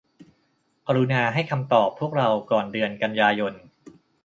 [0.87, 3.53] กรุณาให้คำตอบพวกเราก่อนเดือนกันยายน